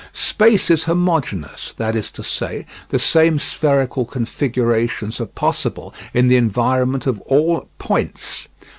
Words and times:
Space 0.13 0.71
is 0.71 0.85
homogeneous, 0.85 1.73
that 1.77 1.95
is 1.95 2.09
to 2.13 2.23
say, 2.23 2.65
the 2.89 2.97
same 2.97 3.37
spherical 3.37 4.03
configurations 4.03 5.21
are 5.21 5.27
possible 5.27 5.93
in 6.11 6.27
the 6.27 6.37
environment 6.37 7.05
of 7.05 7.21
all 7.21 7.67
points. 7.77 8.47